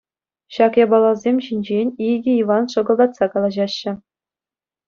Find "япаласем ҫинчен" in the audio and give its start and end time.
0.83-1.87